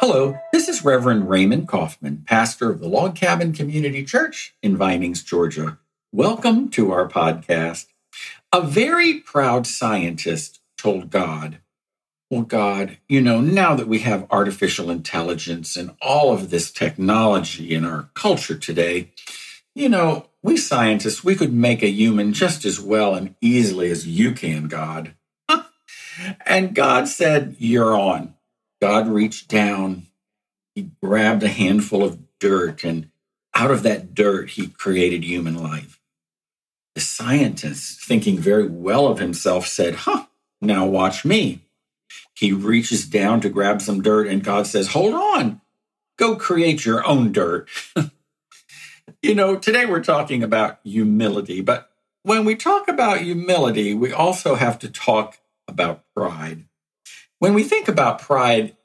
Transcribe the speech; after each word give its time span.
Hello, 0.00 0.38
this 0.52 0.68
is 0.68 0.84
Reverend 0.84 1.28
Raymond 1.28 1.66
Coffman, 1.66 2.24
pastor 2.24 2.70
of 2.70 2.78
the 2.78 2.86
Log 2.86 3.16
Cabin 3.16 3.52
Community 3.52 4.04
Church 4.04 4.54
in 4.62 4.76
Vinings, 4.76 5.24
Georgia. 5.24 5.78
Welcome 6.12 6.68
to 6.70 6.92
our 6.92 7.08
podcast. 7.08 7.86
A 8.52 8.62
very 8.62 9.14
proud 9.14 9.66
scientist 9.66 10.60
told 10.76 11.10
God, 11.10 11.58
Well, 12.30 12.42
God, 12.42 12.98
you 13.08 13.20
know, 13.20 13.40
now 13.40 13.74
that 13.74 13.88
we 13.88 13.98
have 14.00 14.28
artificial 14.30 14.88
intelligence 14.88 15.76
and 15.76 15.96
all 16.00 16.32
of 16.32 16.50
this 16.50 16.70
technology 16.70 17.74
in 17.74 17.84
our 17.84 18.08
culture 18.14 18.56
today, 18.56 19.10
you 19.78 19.88
know, 19.88 20.26
we 20.42 20.56
scientists, 20.56 21.22
we 21.22 21.36
could 21.36 21.52
make 21.52 21.84
a 21.84 21.88
human 21.88 22.32
just 22.32 22.64
as 22.64 22.80
well 22.80 23.14
and 23.14 23.36
easily 23.40 23.90
as 23.90 24.08
you 24.08 24.32
can, 24.32 24.66
God. 24.66 25.14
and 26.46 26.74
God 26.74 27.06
said, 27.06 27.54
You're 27.58 27.96
on. 27.96 28.34
God 28.80 29.08
reached 29.08 29.48
down, 29.48 30.06
he 30.74 30.90
grabbed 31.02 31.42
a 31.44 31.48
handful 31.48 32.04
of 32.04 32.18
dirt, 32.40 32.84
and 32.84 33.10
out 33.54 33.70
of 33.70 33.84
that 33.84 34.14
dirt, 34.14 34.50
he 34.50 34.66
created 34.66 35.24
human 35.24 35.60
life. 35.60 36.00
The 36.94 37.00
scientist, 37.00 38.00
thinking 38.04 38.38
very 38.38 38.66
well 38.66 39.06
of 39.06 39.20
himself, 39.20 39.66
said, 39.68 39.94
Huh, 39.94 40.26
now 40.60 40.86
watch 40.86 41.24
me. 41.24 41.62
He 42.34 42.52
reaches 42.52 43.06
down 43.06 43.40
to 43.42 43.48
grab 43.48 43.80
some 43.80 44.02
dirt, 44.02 44.26
and 44.26 44.42
God 44.42 44.66
says, 44.66 44.88
Hold 44.88 45.14
on, 45.14 45.60
go 46.16 46.34
create 46.34 46.84
your 46.84 47.06
own 47.06 47.30
dirt. 47.30 47.68
you 49.22 49.34
know, 49.34 49.56
today 49.56 49.84
we're 49.84 50.02
talking 50.02 50.42
about 50.42 50.78
humility, 50.84 51.60
but 51.60 51.90
when 52.22 52.44
we 52.44 52.54
talk 52.54 52.88
about 52.88 53.20
humility, 53.20 53.94
we 53.94 54.12
also 54.12 54.54
have 54.54 54.78
to 54.80 54.88
talk 54.88 55.38
about 55.66 56.02
pride. 56.14 56.64
When 57.38 57.54
we 57.54 57.62
think 57.62 57.88
about 57.88 58.20
pride, 58.20 58.76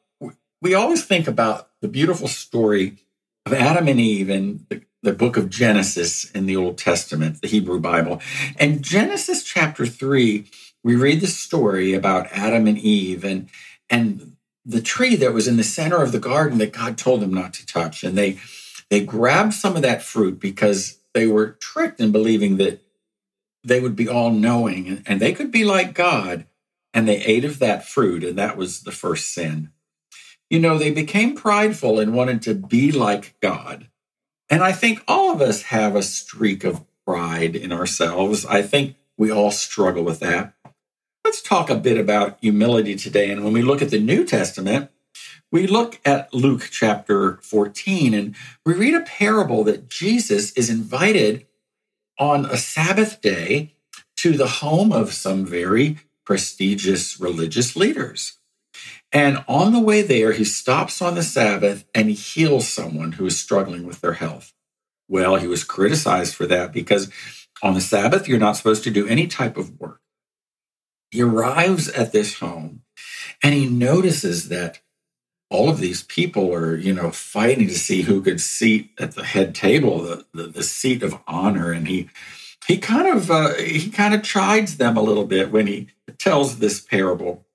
we 0.62 0.74
always 0.74 1.06
think 1.06 1.28
about 1.28 1.70
the 1.82 1.88
beautiful 1.88 2.28
story 2.28 2.98
of 3.46 3.54
Adam 3.54 3.88
and 3.88 4.00
Eve 4.00 4.30
in 4.30 4.66
the, 4.70 4.82
the, 5.02 5.14
book 5.14 5.36
of 5.36 5.50
Genesis 5.50 6.32
in 6.32 6.46
the 6.46 6.56
Old 6.56 6.78
Testament, 6.78 7.42
the 7.42 7.48
Hebrew 7.48 7.80
Bible. 7.80 8.22
And 8.58 8.82
Genesis 8.82 9.44
chapter 9.44 9.86
3, 9.86 10.46
we 10.84 10.96
read 10.96 11.20
the 11.20 11.28
story 11.28 11.94
about 11.94 12.32
Adam 12.32 12.68
and 12.68 12.78
Eve 12.78 13.26
and, 13.26 13.50
and 13.90 14.38
the 14.66 14.82
tree 14.82 15.16
that 15.18 15.34
was 15.34 15.48
in 15.48 15.58
the 15.58 15.64
center 15.64 16.02
of 16.02 16.14
the 16.14 16.20
garden 16.20 16.58
that 16.60 16.72
God 16.72 16.98
told 16.98 17.22
them 17.22 17.34
not 17.34 17.54
to 17.56 17.66
touch. 17.66 18.04
And 18.04 18.18
they, 18.18 18.40
they 18.90 19.04
grabbed 19.06 19.54
some 19.54 19.76
of 19.76 19.82
that 19.82 20.04
fruit 20.04 20.40
because 20.40 21.00
they 21.14 21.28
were 21.28 21.52
tricked 21.60 22.00
in 22.00 22.12
believing 22.12 22.58
that 22.58 22.82
they 23.64 23.80
would 23.80 23.96
be 23.96 24.10
all 24.10 24.32
knowing 24.32 25.04
and 25.06 25.20
they 25.20 25.34
could 25.34 25.52
be 25.52 25.64
like 25.64 25.94
God 25.94 26.46
and 26.94 27.08
they 27.08 27.18
ate 27.24 27.44
of 27.44 27.60
that 27.60 27.88
fruit, 27.88 28.24
and 28.24 28.38
that 28.38 28.56
was 28.56 28.82
the 28.82 28.92
first 28.92 29.34
sin. 29.34 29.72
You 30.50 30.60
know, 30.60 30.78
they 30.78 30.92
became 30.92 31.36
prideful 31.36 32.00
and 32.00 32.14
wanted 32.14 32.44
to 32.44 32.54
be 32.54 32.92
like 32.92 33.36
God. 33.42 33.90
And 34.50 34.64
I 34.64 34.72
think 34.72 35.04
all 35.08 35.32
of 35.32 35.42
us 35.42 35.64
have 35.64 35.96
a 35.96 36.04
streak 36.04 36.64
of 36.64 36.86
pride 37.06 37.56
in 37.56 37.72
ourselves. 37.72 38.46
I 38.46 38.62
think 38.62 38.96
we 39.18 39.32
all 39.32 39.50
struggle 39.50 40.04
with 40.04 40.20
that. 40.20 40.54
Let's 41.26 41.42
talk 41.42 41.70
a 41.70 41.76
bit 41.76 41.98
about 41.98 42.38
humility 42.42 42.96
today. 42.96 43.32
And 43.32 43.44
when 43.44 43.54
we 43.54 43.64
look 43.64 43.82
at 43.82 43.90
the 43.90 44.00
New 44.00 44.26
Testament, 44.26 44.92
we 45.54 45.68
look 45.68 46.02
at 46.04 46.34
Luke 46.34 46.70
chapter 46.72 47.38
14 47.44 48.16
and 48.16 48.36
we 48.66 48.74
read 48.74 48.96
a 48.96 49.02
parable 49.02 49.64
that 49.66 49.88
Jesus 49.88 50.52
is 50.54 50.68
invited 50.68 51.46
on 52.20 52.46
a 52.46 52.58
Sabbath 52.58 53.22
day 53.22 53.76
to 54.16 54.36
the 54.36 54.48
home 54.48 54.92
of 54.92 55.14
some 55.14 55.46
very 55.46 56.00
prestigious 56.26 57.20
religious 57.20 57.76
leaders. 57.76 58.40
And 59.12 59.46
on 59.48 59.74
the 59.74 59.80
way 59.80 60.02
there, 60.02 60.32
he 60.32 60.44
stops 60.44 61.04
on 61.04 61.14
the 61.14 61.22
Sabbath 61.22 61.86
and 61.94 62.10
he 62.10 62.16
heals 62.16 62.68
someone 62.68 63.14
who 63.14 63.28
is 63.28 63.40
struggling 63.40 63.86
with 63.86 64.02
their 64.02 64.14
health. 64.14 64.54
Well, 65.08 65.36
he 65.36 65.46
was 65.46 65.64
criticized 65.64 66.34
for 66.34 66.48
that 66.48 66.72
because 66.72 67.12
on 67.62 67.76
the 67.76 67.82
Sabbath, 67.82 68.28
you're 68.28 68.40
not 68.40 68.58
supposed 68.58 68.84
to 68.86 68.92
do 68.92 69.08
any 69.08 69.28
type 69.28 69.58
of 69.58 69.80
work. 69.80 70.02
He 71.12 71.22
arrives 71.22 71.90
at 71.90 72.12
this 72.12 72.40
home 72.40 72.82
and 73.44 73.54
he 73.54 73.70
notices 73.70 74.50
that 74.50 74.80
all 75.54 75.70
of 75.70 75.78
these 75.78 76.02
people 76.04 76.54
are, 76.54 76.76
you 76.76 76.94
know, 76.94 77.12
fighting 77.12 77.68
to 77.68 77.78
see 77.78 78.02
who 78.02 78.22
could 78.22 78.42
seat 78.42 78.90
at 79.00 79.14
the 79.14 79.24
head 79.24 79.54
table, 79.54 80.02
the, 80.02 80.26
the, 80.34 80.44
the 80.48 80.64
seat 80.64 81.04
of 81.04 81.20
honor. 81.28 81.72
And 81.72 81.88
he 81.88 82.10
he 82.68 82.78
kind 82.78 83.08
of 83.08 83.30
uh, 83.30 83.54
he 83.56 83.90
kind 83.92 84.16
of 84.16 84.24
chides 84.24 84.78
them 84.78 84.98
a 84.98 85.02
little 85.02 85.26
bit 85.26 85.52
when 85.52 85.68
he 85.68 85.88
tells 86.18 86.58
this 86.58 86.82
parable. 86.82 87.46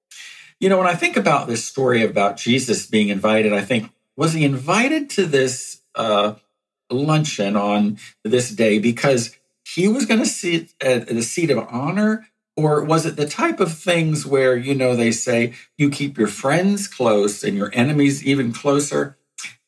You 0.61 0.69
know, 0.69 0.79
when 0.79 0.87
I 0.87 0.95
think 0.95 1.17
about 1.17 1.49
this 1.49 1.65
story 1.65 2.05
about 2.05 2.37
Jesus 2.37 2.87
being 2.87 3.09
invited, 3.09 3.53
I 3.53 3.63
think 3.63 3.91
was 4.17 4.33
he 4.33 4.45
invited 4.45 5.11
to 5.11 5.27
this 5.27 5.81
uh, 5.95 6.35
luncheon 6.91 7.57
on 7.57 7.99
this 8.25 8.51
day 8.51 8.79
because 8.79 9.37
he 9.65 9.89
was 9.89 10.07
going 10.07 10.21
to 10.21 10.27
sit 10.27 10.71
at 10.81 11.09
the 11.09 11.23
seat 11.23 11.51
of 11.51 11.67
honor, 11.71 12.29
or 12.59 12.83
was 12.83 13.07
it 13.07 13.15
the 13.15 13.29
type 13.29 13.61
of 13.61 13.73
things 13.73 14.27
where 14.27 14.57
you 14.57 14.75
know 14.75 14.97
they 14.97 15.13
say 15.13 15.55
you 15.77 15.89
keep 15.89 16.19
your 16.19 16.27
friends 16.27 16.89
close 16.89 17.45
and 17.45 17.57
your 17.57 17.71
enemies 17.73 18.27
even 18.27 18.53
closer? 18.53 19.17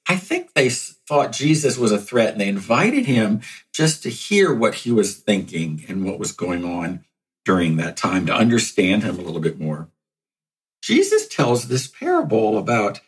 I 0.09 0.17
think 0.17 0.55
they 0.55 0.69
thought 0.71 1.31
Jesus 1.31 1.79
was 1.79 1.93
a 1.93 2.01
threat 2.01 2.33
and 2.33 2.41
they 2.41 2.49
invited 2.49 3.07
him 3.07 3.43
just 3.73 4.03
to 4.03 4.11
hear 4.11 4.53
what 4.53 4.75
he 4.75 4.91
was 4.91 5.17
thinking 5.17 5.85
and 5.87 6.05
what 6.05 6.19
was 6.19 6.33
going 6.33 6.65
on 6.65 7.05
during 7.45 7.77
that 7.77 7.97
time 7.97 8.27
to 8.27 8.35
understand 8.35 9.05
him 9.05 9.21
a 9.21 9.23
little 9.23 9.41
bit 9.41 9.61
more. 9.61 9.89
Jesus 10.83 11.29
tells 11.29 11.69
this 11.69 11.87
parable 11.87 12.59
about, 12.59 12.99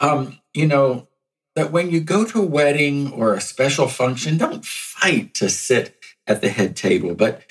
um, 0.00 0.40
you 0.52 0.66
know, 0.66 1.06
that 1.54 1.70
when 1.70 1.92
you 1.92 2.00
go 2.00 2.24
to 2.24 2.42
a 2.42 2.46
wedding 2.46 3.12
or 3.12 3.34
a 3.34 3.40
special 3.40 3.86
function, 3.86 4.36
don't 4.36 4.64
fight 4.64 5.32
to 5.34 5.48
sit 5.48 5.94
at 6.26 6.40
the 6.40 6.48
head 6.48 6.74
table, 6.74 7.14
but 7.14 7.42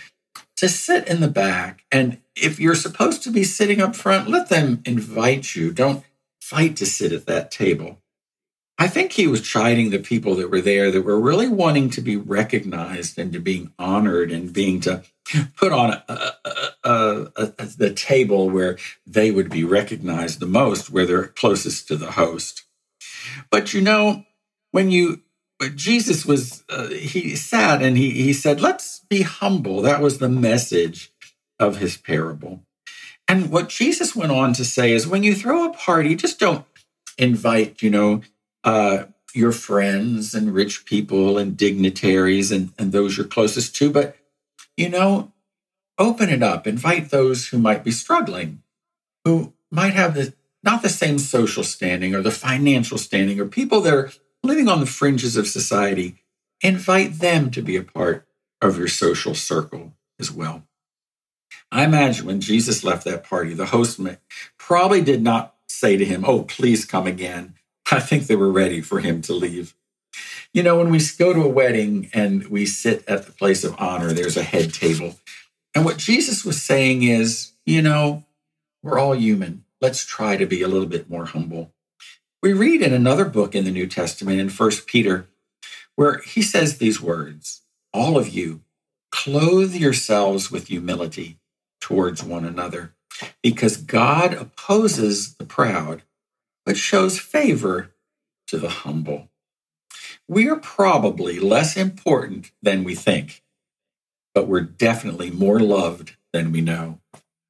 to 0.57 0.67
sit 0.67 1.07
in 1.07 1.21
the 1.21 1.27
back. 1.27 1.85
And 1.91 2.19
if 2.35 2.59
you're 2.59 2.75
supposed 2.75 3.23
to 3.23 3.31
be 3.31 3.43
sitting 3.43 3.81
up 3.81 3.95
front, 3.95 4.29
let 4.29 4.49
them 4.49 4.81
invite 4.85 5.55
you. 5.55 5.71
Don't 5.71 6.03
fight 6.41 6.75
to 6.77 6.85
sit 6.85 7.11
at 7.11 7.25
that 7.27 7.51
table. 7.51 7.99
I 8.79 8.87
think 8.87 9.11
he 9.11 9.25
was 9.25 9.41
chiding 9.41 9.89
the 9.89 9.99
people 9.99 10.35
that 10.35 10.51
were 10.51 10.61
there 10.61 10.91
that 10.91 11.01
were 11.01 11.19
really 11.19 11.47
wanting 11.47 11.89
to 11.91 12.01
be 12.01 12.15
recognized 12.15 13.17
and 13.17 13.33
to 13.33 13.39
being 13.39 13.73
honored 13.79 14.31
and 14.31 14.53
being 14.53 14.79
to 14.81 15.03
put 15.55 15.71
on 15.71 15.93
a, 16.07 16.33
a, 16.83 17.27
a, 17.35 17.65
the 17.77 17.91
table 17.93 18.49
where 18.49 18.77
they 19.05 19.31
would 19.31 19.49
be 19.49 19.63
recognized 19.63 20.39
the 20.39 20.45
most, 20.45 20.91
where 20.91 21.07
they're 21.07 21.27
closest 21.27 21.87
to 21.87 21.95
the 21.95 22.11
host. 22.11 22.65
But 23.49 23.73
you 23.73 23.81
know, 23.81 24.25
when 24.71 24.91
you 24.91 25.21
Jesus 25.75 26.25
was 26.25 26.63
uh, 26.69 26.89
he 26.89 27.35
sat 27.35 27.81
and 27.81 27.97
he 27.97 28.11
he 28.11 28.33
said, 28.33 28.61
"Let's 28.61 28.99
be 29.09 29.23
humble." 29.23 29.81
That 29.81 30.01
was 30.01 30.19
the 30.19 30.29
message 30.29 31.11
of 31.59 31.77
his 31.77 31.97
parable. 31.97 32.61
And 33.27 33.49
what 33.49 33.69
Jesus 33.69 34.15
went 34.15 34.31
on 34.31 34.53
to 34.53 34.63
say 34.63 34.93
is, 34.93 35.07
when 35.07 35.23
you 35.23 35.35
throw 35.35 35.65
a 35.65 35.73
party, 35.73 36.15
just 36.15 36.39
don't 36.39 36.65
invite, 37.17 37.81
you 37.81 37.89
know, 37.89 38.21
uh, 38.63 39.05
your 39.33 39.51
friends 39.51 40.33
and 40.33 40.53
rich 40.53 40.85
people 40.85 41.37
and 41.37 41.57
dignitaries 41.57 42.51
and, 42.51 42.71
and 42.79 42.91
those 42.91 43.17
you're 43.17 43.25
closest 43.25 43.75
to, 43.75 43.91
but 43.91 44.15
you 44.77 44.89
know, 44.89 45.31
open 45.97 46.29
it 46.29 46.43
up, 46.43 46.67
invite 46.67 47.09
those 47.09 47.47
who 47.47 47.57
might 47.57 47.83
be 47.83 47.91
struggling, 47.91 48.61
who 49.25 49.53
might 49.71 49.93
have 49.93 50.13
the 50.13 50.33
not 50.63 50.81
the 50.81 50.89
same 50.89 51.19
social 51.19 51.63
standing 51.63 52.15
or 52.15 52.21
the 52.21 52.31
financial 52.31 52.97
standing 52.97 53.39
or 53.39 53.45
people 53.45 53.81
that 53.81 53.93
are 53.93 54.11
living 54.47 54.67
on 54.67 54.79
the 54.79 54.85
fringes 54.85 55.37
of 55.37 55.47
society. 55.47 56.23
Invite 56.61 57.19
them 57.19 57.51
to 57.51 57.61
be 57.61 57.75
a 57.75 57.83
part 57.83 58.27
of 58.61 58.77
your 58.77 58.87
social 58.87 59.35
circle 59.35 59.93
as 60.19 60.31
well. 60.31 60.63
I 61.71 61.83
imagine 61.83 62.25
when 62.25 62.41
Jesus 62.41 62.83
left 62.83 63.05
that 63.05 63.23
party, 63.23 63.53
the 63.53 63.67
host 63.67 63.99
probably 64.57 65.01
did 65.01 65.21
not 65.21 65.55
say 65.67 65.97
to 65.97 66.05
him, 66.05 66.23
Oh, 66.25 66.43
please 66.43 66.85
come 66.85 67.05
again. 67.05 67.55
I 67.91 67.99
think 67.99 68.27
they 68.27 68.35
were 68.35 68.51
ready 68.51 68.81
for 68.81 68.99
him 68.99 69.21
to 69.23 69.33
leave. 69.33 69.75
You 70.53 70.63
know, 70.63 70.77
when 70.77 70.89
we 70.89 70.99
go 71.17 71.33
to 71.33 71.43
a 71.43 71.49
wedding 71.49 72.09
and 72.13 72.47
we 72.47 72.65
sit 72.65 73.07
at 73.07 73.25
the 73.25 73.31
place 73.31 73.63
of 73.63 73.75
honor, 73.77 74.13
there's 74.13 74.37
a 74.37 74.43
head 74.43 74.73
table. 74.73 75.19
And 75.75 75.85
what 75.85 75.97
Jesus 75.97 76.43
was 76.43 76.61
saying 76.61 77.03
is, 77.03 77.51
you 77.65 77.81
know, 77.81 78.25
we're 78.81 78.97
all 78.97 79.15
human. 79.15 79.65
Let's 79.81 80.05
try 80.05 80.37
to 80.37 80.45
be 80.45 80.61
a 80.61 80.67
little 80.67 80.87
bit 80.87 81.09
more 81.09 81.25
humble. 81.25 81.71
We 82.47 82.53
read 82.53 82.81
in 82.81 82.93
another 82.93 83.25
book 83.25 83.55
in 83.55 83.65
the 83.65 83.71
New 83.71 83.87
Testament, 83.87 84.39
in 84.39 84.47
First 84.47 84.87
Peter, 84.87 85.27
where 85.97 86.19
he 86.19 86.41
says 86.41 86.77
these 86.77 87.01
words 87.01 87.63
All 87.93 88.17
of 88.17 88.29
you, 88.29 88.61
clothe 89.11 89.75
yourselves 89.75 90.49
with 90.49 90.69
humility 90.69 91.39
towards 91.81 92.23
one 92.23 92.45
another, 92.45 92.93
because 93.43 93.75
God 93.75 94.33
opposes 94.33 95.33
the 95.33 95.43
proud 95.43 96.03
but 96.65 96.77
shows 96.77 97.19
favor 97.19 97.91
to 98.47 98.57
the 98.57 98.69
humble. 98.69 99.27
We 100.25 100.47
are 100.47 100.55
probably 100.55 101.39
less 101.39 101.75
important 101.75 102.53
than 102.61 102.85
we 102.85 102.95
think, 102.95 103.43
but 104.33 104.47
we're 104.47 104.61
definitely 104.61 105.31
more 105.31 105.59
loved 105.59 106.15
than 106.31 106.53
we 106.53 106.61
know. 106.61 107.01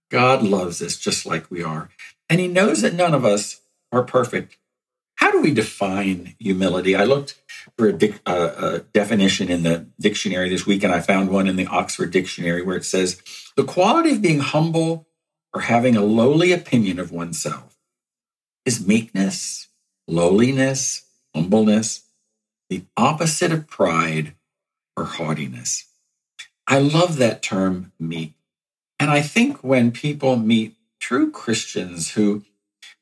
God 0.09 0.41
loves 0.41 0.81
us 0.81 0.97
just 0.97 1.23
like 1.23 1.51
we 1.51 1.61
are, 1.61 1.89
and 2.27 2.39
He 2.39 2.47
knows 2.47 2.81
that 2.81 2.95
none 2.95 3.13
of 3.13 3.23
us 3.23 3.61
are 3.91 4.01
perfect. 4.01 4.57
How 5.17 5.31
do 5.31 5.41
we 5.41 5.53
define 5.53 6.35
humility? 6.39 6.95
I 6.95 7.03
looked 7.03 7.35
for 7.77 7.87
a, 7.87 7.93
dic- 7.93 8.21
uh, 8.25 8.51
a, 8.57 8.79
definition 8.93 9.49
in 9.49 9.63
the 9.63 9.87
dictionary 9.99 10.49
this 10.49 10.65
week, 10.65 10.83
and 10.83 10.93
I 10.93 11.01
found 11.01 11.29
one 11.29 11.47
in 11.47 11.55
the 11.55 11.67
Oxford 11.67 12.11
Dictionary 12.11 12.61
where 12.61 12.77
it 12.77 12.85
says 12.85 13.21
the 13.55 13.63
quality 13.63 14.11
of 14.11 14.21
being 14.21 14.39
humble 14.39 15.07
or 15.53 15.61
having 15.61 15.95
a 15.95 16.03
lowly 16.03 16.51
opinion 16.51 16.99
of 16.99 17.11
oneself 17.11 17.77
is 18.65 18.85
meekness, 18.85 19.67
lowliness, 20.07 21.05
humbleness, 21.33 22.03
the 22.69 22.83
opposite 22.95 23.51
of 23.51 23.67
pride 23.67 24.35
or 24.95 25.05
haughtiness. 25.05 25.85
I 26.67 26.79
love 26.79 27.17
that 27.17 27.41
term, 27.41 27.91
meek. 27.99 28.33
And 28.99 29.09
I 29.09 29.21
think 29.21 29.63
when 29.63 29.91
people 29.91 30.35
meet 30.35 30.75
true 30.99 31.31
Christians 31.31 32.11
who 32.11 32.43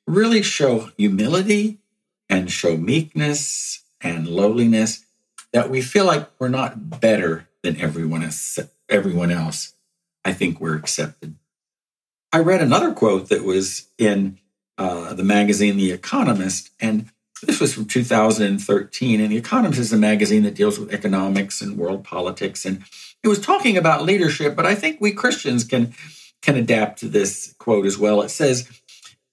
really 0.07 0.41
show 0.41 0.91
humility 0.97 1.79
and 2.29 2.51
show 2.51 2.77
meekness 2.77 3.83
and 4.01 4.27
lowliness, 4.27 5.05
that 5.53 5.69
we 5.69 5.81
feel 5.81 6.05
like 6.05 6.29
we're 6.39 6.47
not 6.47 6.99
better 6.99 7.47
than 7.63 7.79
everyone 7.79 8.23
else. 8.23 8.59
Everyone 8.89 9.31
else. 9.31 9.73
I 10.23 10.33
think 10.33 10.59
we're 10.59 10.75
accepted. 10.75 11.35
I 12.33 12.39
read 12.39 12.61
another 12.61 12.93
quote 12.93 13.29
that 13.29 13.43
was 13.43 13.87
in 13.97 14.39
uh, 14.77 15.13
the 15.13 15.23
magazine 15.23 15.77
The 15.77 15.91
Economist, 15.91 16.71
and 16.79 17.09
this 17.41 17.59
was 17.61 17.73
from 17.73 17.85
2013. 17.85 19.21
And 19.21 19.31
The 19.31 19.37
Economist 19.37 19.79
is 19.79 19.93
a 19.93 19.97
magazine 19.97 20.43
that 20.43 20.55
deals 20.55 20.77
with 20.77 20.93
economics 20.93 21.61
and 21.61 21.77
world 21.77 22.03
politics, 22.03 22.65
and 22.65 22.83
it 23.23 23.27
was 23.27 23.39
talking 23.39 23.77
about 23.77 24.03
leadership. 24.03 24.55
But 24.55 24.65
I 24.65 24.75
think 24.75 24.99
we 24.99 25.11
Christians 25.11 25.63
can 25.63 25.93
can 26.41 26.57
adapt 26.57 26.99
to 26.99 27.07
this 27.07 27.55
quote 27.57 27.85
as 27.85 27.97
well. 27.97 28.21
It 28.21 28.29
says, 28.29 28.69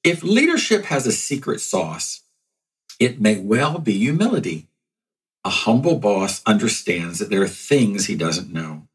"If 0.04 0.22
leadership 0.22 0.84
has 0.84 1.06
a 1.06 1.12
secret 1.12 1.60
sauce, 1.60 2.21
it 3.04 3.20
may 3.20 3.38
well 3.38 3.78
be 3.78 3.98
humility. 3.98 4.68
A 5.44 5.50
humble 5.50 5.98
boss 5.98 6.42
understands 6.44 7.18
that 7.18 7.30
there 7.30 7.42
are 7.42 7.48
things 7.48 8.06
he 8.06 8.14
doesn't 8.14 8.52
know. 8.52 8.88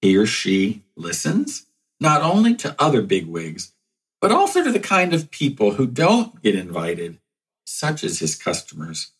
He 0.00 0.16
or 0.16 0.26
she 0.26 0.82
listens 0.96 1.66
not 2.00 2.22
only 2.22 2.54
to 2.56 2.74
other 2.78 3.02
bigwigs, 3.02 3.72
but 4.20 4.32
also 4.32 4.62
to 4.62 4.72
the 4.72 4.80
kind 4.80 5.14
of 5.14 5.30
people 5.30 5.72
who 5.72 5.86
don't 5.86 6.42
get 6.42 6.54
invited, 6.54 7.18
such 7.64 8.04
as 8.04 8.18
his 8.18 8.34
customers. 8.34 9.12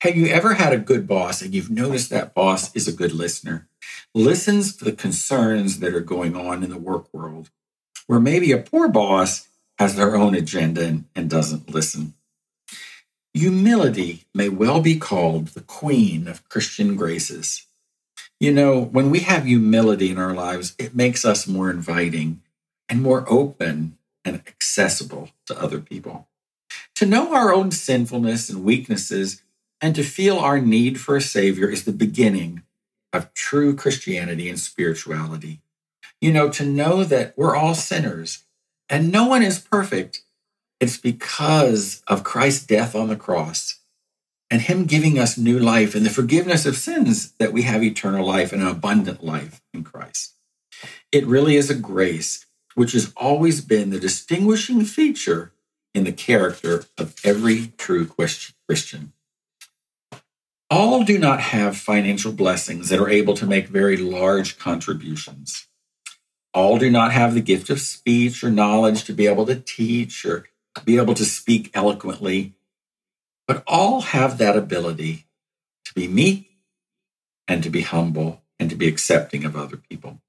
Have 0.00 0.16
you 0.16 0.26
ever 0.26 0.54
had 0.54 0.72
a 0.72 0.78
good 0.78 1.06
boss 1.06 1.40
and 1.40 1.54
you've 1.54 1.70
noticed 1.70 2.10
that 2.10 2.34
boss 2.34 2.74
is 2.74 2.86
a 2.86 2.92
good 2.92 3.12
listener? 3.12 3.68
Listens 4.14 4.76
to 4.76 4.84
the 4.84 4.92
concerns 4.92 5.78
that 5.80 5.94
are 5.94 6.00
going 6.00 6.36
on 6.36 6.62
in 6.62 6.70
the 6.70 6.78
work 6.78 7.12
world, 7.12 7.50
where 8.06 8.20
maybe 8.20 8.52
a 8.52 8.58
poor 8.58 8.88
boss 8.88 9.48
has 9.78 9.96
their 9.96 10.16
own 10.16 10.34
agenda 10.34 10.84
and, 10.84 11.04
and 11.14 11.30
doesn't 11.30 11.70
listen. 11.72 12.14
Humility 13.36 14.24
may 14.32 14.48
well 14.48 14.80
be 14.80 14.98
called 14.98 15.48
the 15.48 15.60
queen 15.60 16.26
of 16.26 16.48
Christian 16.48 16.96
graces. 16.96 17.66
You 18.40 18.50
know, 18.50 18.80
when 18.80 19.10
we 19.10 19.18
have 19.20 19.44
humility 19.44 20.10
in 20.10 20.16
our 20.16 20.32
lives, 20.32 20.74
it 20.78 20.96
makes 20.96 21.22
us 21.22 21.46
more 21.46 21.68
inviting 21.68 22.40
and 22.88 23.02
more 23.02 23.26
open 23.28 23.98
and 24.24 24.36
accessible 24.46 25.32
to 25.48 25.60
other 25.60 25.80
people. 25.80 26.28
To 26.94 27.04
know 27.04 27.34
our 27.34 27.52
own 27.52 27.72
sinfulness 27.72 28.48
and 28.48 28.64
weaknesses 28.64 29.42
and 29.82 29.94
to 29.96 30.02
feel 30.02 30.38
our 30.38 30.58
need 30.58 30.98
for 30.98 31.14
a 31.14 31.20
Savior 31.20 31.68
is 31.68 31.84
the 31.84 31.92
beginning 31.92 32.62
of 33.12 33.34
true 33.34 33.76
Christianity 33.76 34.48
and 34.48 34.58
spirituality. 34.58 35.60
You 36.22 36.32
know, 36.32 36.48
to 36.48 36.64
know 36.64 37.04
that 37.04 37.36
we're 37.36 37.54
all 37.54 37.74
sinners 37.74 38.44
and 38.88 39.12
no 39.12 39.26
one 39.26 39.42
is 39.42 39.58
perfect 39.58 40.22
it's 40.80 40.98
because 40.98 42.02
of 42.06 42.24
Christ's 42.24 42.66
death 42.66 42.94
on 42.94 43.08
the 43.08 43.16
cross 43.16 43.80
and 44.50 44.62
Him 44.62 44.84
giving 44.84 45.18
us 45.18 45.38
new 45.38 45.58
life 45.58 45.94
and 45.94 46.04
the 46.04 46.10
forgiveness 46.10 46.66
of 46.66 46.76
sins 46.76 47.32
that 47.38 47.52
we 47.52 47.62
have 47.62 47.82
eternal 47.82 48.26
life 48.26 48.52
and 48.52 48.62
an 48.62 48.68
abundant 48.68 49.24
life 49.24 49.60
in 49.72 49.84
Christ. 49.84 50.34
It 51.10 51.26
really 51.26 51.56
is 51.56 51.70
a 51.70 51.74
grace 51.74 52.46
which 52.74 52.92
has 52.92 53.12
always 53.16 53.62
been 53.62 53.90
the 53.90 53.98
distinguishing 53.98 54.84
feature 54.84 55.52
in 55.94 56.04
the 56.04 56.12
character 56.12 56.84
of 56.98 57.14
every 57.24 57.72
true 57.78 58.06
Christian. 58.06 59.12
All 60.68 61.04
do 61.04 61.18
not 61.18 61.40
have 61.40 61.76
financial 61.76 62.32
blessings 62.32 62.90
that 62.90 63.00
are 63.00 63.08
able 63.08 63.34
to 63.34 63.46
make 63.46 63.68
very 63.68 63.96
large 63.96 64.58
contributions. 64.58 65.66
All 66.52 66.76
do 66.76 66.90
not 66.90 67.12
have 67.12 67.34
the 67.34 67.40
gift 67.40 67.70
of 67.70 67.80
speech 67.80 68.44
or 68.44 68.50
knowledge 68.50 69.04
to 69.04 69.12
be 69.12 69.26
able 69.26 69.46
to 69.46 69.56
teach 69.56 70.26
or 70.26 70.46
be 70.84 70.98
able 70.98 71.14
to 71.14 71.24
speak 71.24 71.70
eloquently, 71.74 72.54
but 73.46 73.62
all 73.66 74.00
have 74.02 74.38
that 74.38 74.56
ability 74.56 75.26
to 75.84 75.94
be 75.94 76.08
meek 76.08 76.58
and 77.48 77.62
to 77.62 77.70
be 77.70 77.82
humble 77.82 78.42
and 78.58 78.70
to 78.70 78.76
be 78.76 78.88
accepting 78.88 79.44
of 79.44 79.56
other 79.56 79.76
people. 79.76 80.20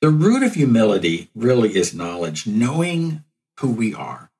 The 0.00 0.10
root 0.10 0.42
of 0.42 0.54
humility 0.54 1.30
really 1.34 1.76
is 1.76 1.94
knowledge, 1.94 2.46
knowing 2.46 3.24
who 3.60 3.70
we 3.70 3.94
are. 3.94 4.30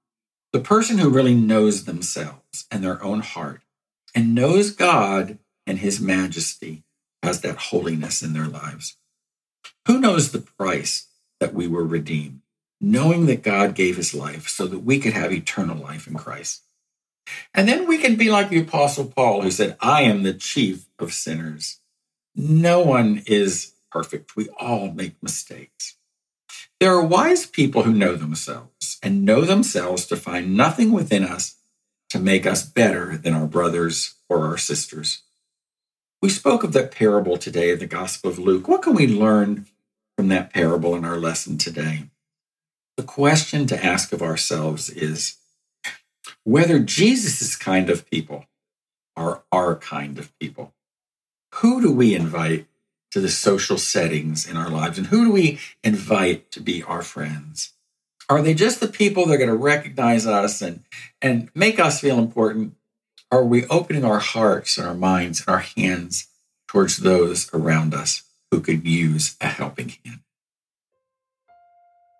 The 0.52 0.60
person 0.60 0.98
who 0.98 1.10
really 1.10 1.34
knows 1.34 1.84
themselves 1.84 2.66
and 2.70 2.82
their 2.82 3.02
own 3.02 3.20
heart 3.20 3.62
and 4.14 4.34
knows 4.34 4.70
God 4.70 5.38
and 5.66 5.78
his 5.78 6.00
majesty 6.00 6.84
has 7.22 7.40
that 7.40 7.56
holiness 7.56 8.22
in 8.22 8.32
their 8.32 8.46
lives. 8.46 8.96
Who 9.86 9.98
knows 9.98 10.32
the 10.32 10.40
price 10.40 11.08
that 11.40 11.54
we 11.54 11.66
were 11.66 11.84
redeemed? 11.84 12.40
Knowing 12.80 13.26
that 13.26 13.42
God 13.42 13.74
gave 13.74 13.96
his 13.96 14.14
life 14.14 14.48
so 14.48 14.66
that 14.66 14.80
we 14.80 14.98
could 14.98 15.12
have 15.12 15.32
eternal 15.32 15.76
life 15.76 16.06
in 16.06 16.14
Christ. 16.14 16.62
And 17.54 17.68
then 17.68 17.86
we 17.86 17.98
can 17.98 18.16
be 18.16 18.30
like 18.30 18.50
the 18.50 18.60
Apostle 18.60 19.06
Paul, 19.06 19.42
who 19.42 19.50
said, 19.50 19.76
I 19.80 20.02
am 20.02 20.22
the 20.22 20.34
chief 20.34 20.86
of 20.98 21.12
sinners. 21.12 21.80
No 22.34 22.80
one 22.80 23.22
is 23.26 23.72
perfect. 23.90 24.36
We 24.36 24.48
all 24.60 24.92
make 24.92 25.22
mistakes. 25.22 25.96
There 26.78 26.92
are 26.92 27.04
wise 27.04 27.46
people 27.46 27.82
who 27.82 27.92
know 27.92 28.14
themselves 28.14 28.98
and 29.02 29.24
know 29.24 29.42
themselves 29.42 30.06
to 30.06 30.16
find 30.16 30.56
nothing 30.56 30.92
within 30.92 31.24
us 31.24 31.56
to 32.10 32.18
make 32.18 32.46
us 32.46 32.64
better 32.64 33.16
than 33.16 33.34
our 33.34 33.46
brothers 33.46 34.14
or 34.28 34.44
our 34.46 34.58
sisters. 34.58 35.22
We 36.22 36.28
spoke 36.28 36.62
of 36.64 36.72
that 36.72 36.92
parable 36.92 37.38
today 37.38 37.70
in 37.70 37.78
the 37.78 37.86
Gospel 37.86 38.30
of 38.30 38.38
Luke. 38.38 38.68
What 38.68 38.82
can 38.82 38.94
we 38.94 39.06
learn 39.06 39.66
from 40.16 40.28
that 40.28 40.52
parable 40.52 40.94
in 40.94 41.04
our 41.04 41.18
lesson 41.18 41.58
today? 41.58 42.10
The 42.96 43.02
question 43.02 43.66
to 43.66 43.84
ask 43.84 44.12
of 44.12 44.22
ourselves 44.22 44.88
is 44.88 45.36
whether 46.44 46.78
Jesus' 46.78 47.54
kind 47.56 47.90
of 47.90 48.08
people 48.10 48.46
are 49.16 49.42
our 49.52 49.76
kind 49.76 50.18
of 50.18 50.36
people. 50.38 50.72
Who 51.56 51.80
do 51.80 51.92
we 51.92 52.14
invite 52.14 52.66
to 53.10 53.20
the 53.20 53.28
social 53.28 53.78
settings 53.78 54.48
in 54.48 54.56
our 54.56 54.70
lives? 54.70 54.98
And 54.98 55.08
who 55.08 55.26
do 55.26 55.32
we 55.32 55.58
invite 55.82 56.50
to 56.52 56.60
be 56.60 56.82
our 56.82 57.02
friends? 57.02 57.72
Are 58.28 58.42
they 58.42 58.54
just 58.54 58.80
the 58.80 58.88
people 58.88 59.26
that 59.26 59.34
are 59.34 59.38
going 59.38 59.50
to 59.50 59.56
recognize 59.56 60.26
us 60.26 60.60
and, 60.60 60.82
and 61.22 61.50
make 61.54 61.78
us 61.78 62.00
feel 62.00 62.18
important? 62.18 62.74
Are 63.30 63.44
we 63.44 63.66
opening 63.66 64.04
our 64.04 64.18
hearts 64.18 64.78
and 64.78 64.86
our 64.86 64.94
minds 64.94 65.40
and 65.40 65.48
our 65.48 65.64
hands 65.76 66.28
towards 66.66 66.98
those 66.98 67.52
around 67.52 67.94
us 67.94 68.22
who 68.50 68.60
could 68.60 68.86
use 68.86 69.36
a 69.40 69.46
helping 69.46 69.94
hand? 70.04 70.20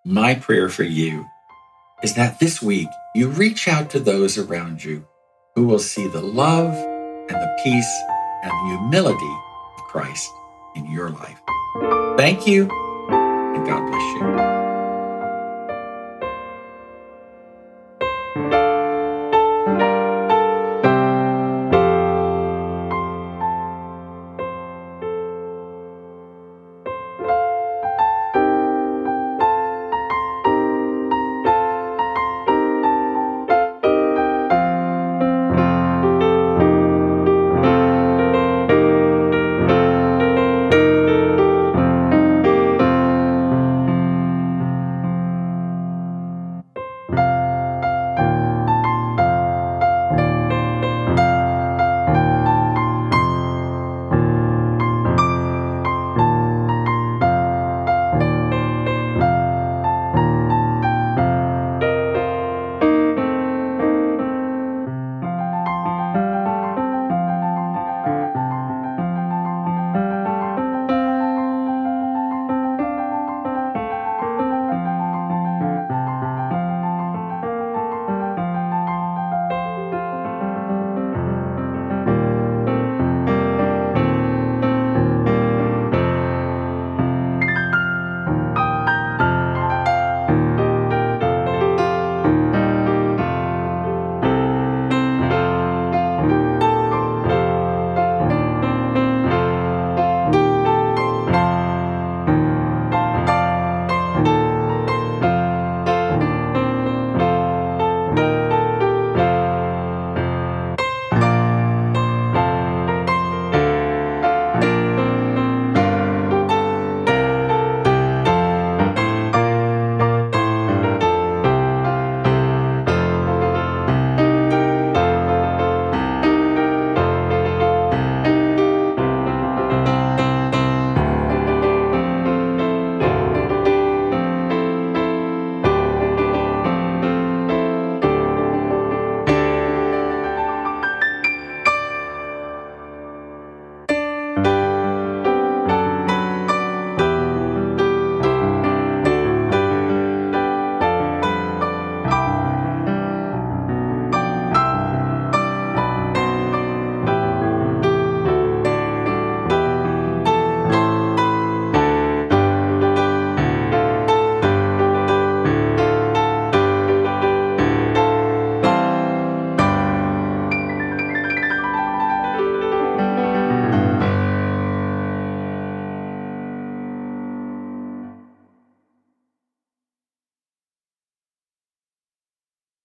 My 0.07 0.35
prayer 0.35 0.69
for 0.69 0.83
you 0.83 1.27
is 2.01 2.15
that 2.15 2.39
this 2.39 2.61
week 2.61 2.87
you 3.13 3.27
reach 3.27 3.67
out 3.67 3.89
to 3.89 3.99
those 3.99 4.37
around 4.37 4.81
you 4.81 5.05
who 5.53 5.67
will 5.67 5.79
see 5.79 6.07
the 6.07 6.21
love 6.21 6.73
and 6.73 7.29
the 7.29 7.59
peace 7.61 8.01
and 8.41 8.49
the 8.49 8.77
humility 8.77 9.37
of 9.77 9.83
Christ 9.83 10.31
in 10.77 10.89
your 10.89 11.09
life. 11.09 11.41
Thank 12.17 12.47
you, 12.47 12.69
and 13.11 13.67
God 13.67 13.85
bless 13.91 14.01
you. 14.13 14.56